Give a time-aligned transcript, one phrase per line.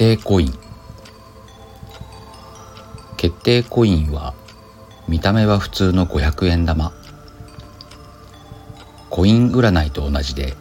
[0.00, 0.54] 定コイン。
[3.18, 4.32] 決定コインは
[5.08, 6.94] 見た目は普通の500円玉。
[9.10, 10.54] コイン占いと同じで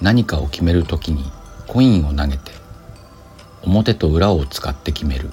[0.00, 1.24] 何かを決めるときに
[1.66, 2.52] コインを投げて
[3.64, 5.32] 表と裏を使って決める。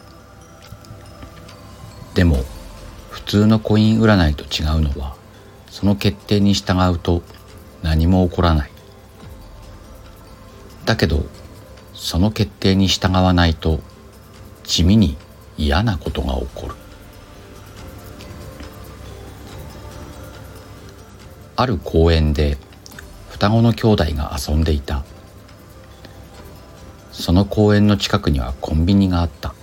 [2.15, 2.37] でも
[3.11, 5.15] 普通のコイン占いと違うのは
[5.69, 7.21] その決定に従うと
[7.83, 8.71] 何も起こらない。
[10.85, 11.23] だけど
[11.99, 13.81] その決定に従わないと
[14.63, 15.17] 地味に
[15.57, 16.75] 嫌なことが起こる。
[21.57, 22.57] ある公園で
[23.27, 25.03] 双子の兄弟が遊んでいた。
[27.11, 29.53] その公園の近くにはコンビニがあった。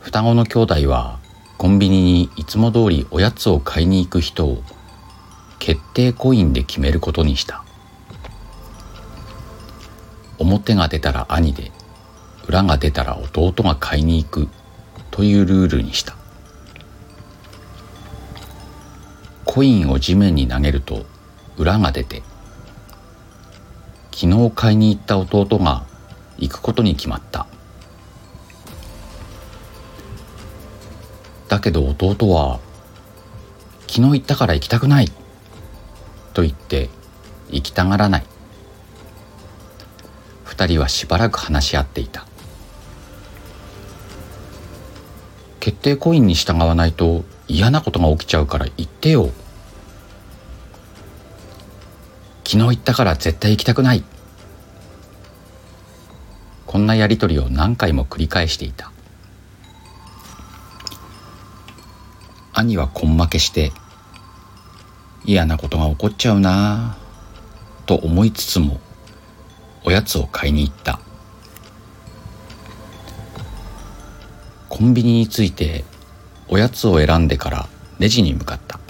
[0.00, 1.20] 双子の兄弟は
[1.58, 4.62] コンビニにいつも通りおやつを買いに行く人を
[5.58, 7.62] 決定コインで決めることにした。
[10.42, 11.72] 表が出たら兄で
[12.46, 14.48] 裏が出たら弟が買いに行く
[15.10, 16.16] というルールにした。
[19.44, 21.04] コインを地面に投げると
[21.58, 22.22] 裏が出て
[24.10, 25.84] 昨日買いに行った弟が
[26.38, 27.46] 行くことに決まった。
[31.48, 32.60] だけど弟は
[33.82, 35.08] 昨日行ったから行きたくない
[36.32, 36.88] と言って
[37.50, 38.31] 行きたがらない。
[40.52, 42.26] 二人はしばらく話し合っていた。
[45.60, 49.30] 決定コインに従わないと嫌なことが起きちゃうから言ってよ。
[52.44, 54.04] 昨日行ったから絶対行きたくない。
[56.66, 58.92] こんなやりとりを何回も繰り返していた。
[62.52, 63.72] 兄は根負けして
[65.24, 66.98] 嫌なことが起こっちゃうな
[67.86, 68.80] と思いつつも
[69.84, 71.00] おやつを買いに行った。
[74.68, 75.84] コンビニに着いて
[76.48, 78.80] おやつを選んでからレジに向かった。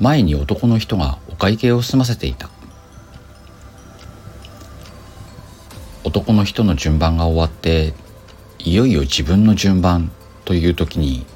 [0.00, 2.50] 前に男の人がお会計を済ませていた。
[6.04, 7.92] 男の人の順番が終わって
[8.58, 10.10] いよいよ自分の順番
[10.44, 11.26] という時に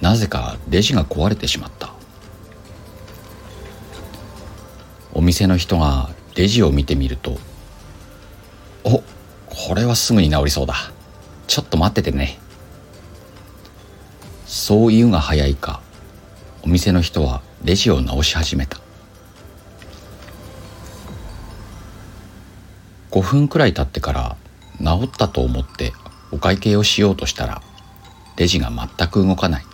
[0.00, 1.92] なぜかレジが壊れてしまった。
[5.12, 7.36] お店の人がレジを見てみると
[8.82, 9.02] 「お
[9.44, 10.90] これはすぐに治りそうだ。
[11.46, 12.38] ちょっと待っててね」
[14.48, 15.82] そう言うが早いか
[16.62, 18.78] お店の人はレジを直し始めた。
[23.10, 24.36] 5分くらい経ってから
[24.78, 25.92] 治ったと思って
[26.32, 27.60] お会計をしようとしたら
[28.36, 29.66] レジが全く動かない。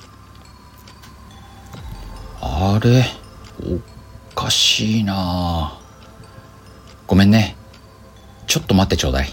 [2.40, 3.06] あれ
[3.62, 5.85] おかしいなあ
[7.06, 7.56] ごめんね。
[8.46, 9.32] ちょっと待ってちょうだい。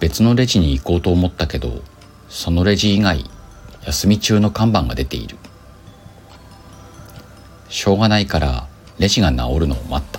[0.00, 1.82] 別のレジに行こうと思ったけど
[2.28, 3.28] そのレジ以外
[3.84, 5.36] 休み中の看板が出ている。
[7.68, 10.18] しょうがないからレジが治るのを待った。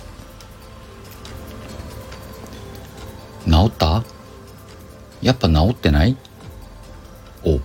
[3.50, 4.04] 治った？
[5.22, 6.16] やっぱ治ってない？
[7.44, 7.58] を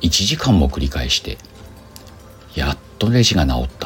[0.00, 1.38] 1時間も繰り返して
[2.54, 3.81] やっとレジが治った。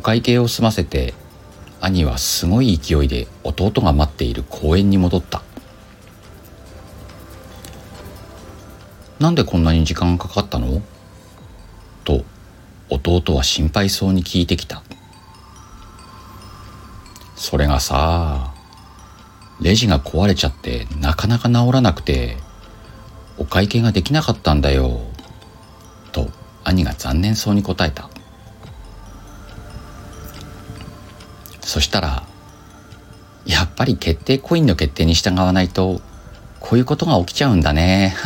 [0.00, 1.12] お会計を済ませて
[1.78, 5.42] 兄はすごい勢いで弟が待っている公園に戻った。
[9.18, 10.80] なんでこんなに時間がかかったの？
[12.04, 12.24] と
[12.88, 14.82] 弟は心配そうに聞いてきた。
[17.36, 18.54] それがさ
[19.60, 22.38] レジが壊れちゃってなかなか治らなくて
[23.36, 25.02] お会計ができなかったんだよ。
[26.12, 26.30] と
[26.64, 28.08] 兄が残念そうに答えた。
[31.70, 32.24] そしたら
[33.46, 36.00] やっぱり決定コインの決定に従わないと
[36.58, 38.16] こういうことが起きちゃうんだね。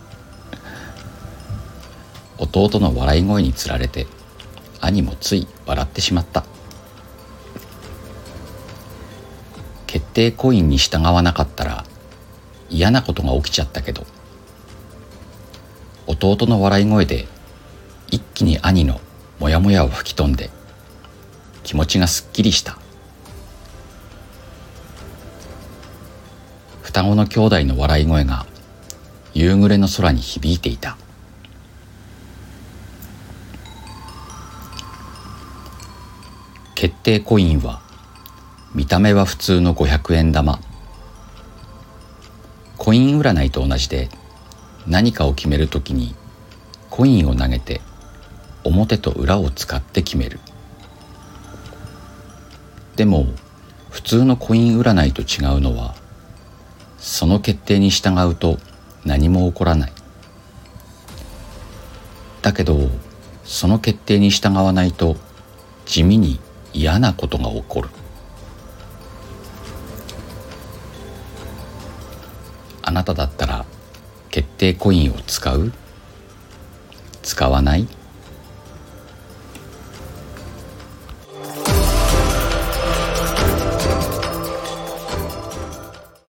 [2.36, 4.06] 弟の笑い声につられて
[4.82, 6.44] 兄もつい笑ってしまった。
[9.86, 11.86] 決定コインに従わなかったら
[12.68, 14.04] 嫌なことが起きちゃったけど
[16.06, 17.26] 弟の笑い声で
[18.10, 19.00] 一気に兄の
[19.40, 20.50] モヤモヤを吹き飛んで
[21.64, 22.78] 気持ちがすっきりした。
[26.82, 28.46] 双子の兄弟の笑い声が
[29.32, 30.96] 夕暮れの空に響いていた。
[36.76, 37.80] 決定コインは
[38.74, 40.60] 見た目は普通の500円玉。
[42.76, 44.10] コイン占いと同じで
[44.86, 46.14] 何かを決めるときに
[46.90, 47.80] コインを投げて
[48.64, 50.38] 表と裏を使って決める。
[52.96, 53.26] でも
[53.90, 55.94] 普通のコイン占いと違うのは
[56.98, 58.58] その決定に従うと
[59.04, 59.92] 何も起こらない。
[62.42, 62.88] だけど
[63.44, 65.16] その決定に従わないと
[65.86, 66.40] 地味に
[66.72, 67.88] 嫌なことが起こる。
[72.82, 73.64] あなただったら
[74.30, 75.72] 決定コインを使う？
[77.22, 77.88] 使わない？